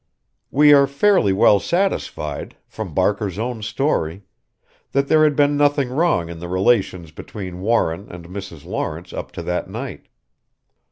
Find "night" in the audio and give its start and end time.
9.69-10.07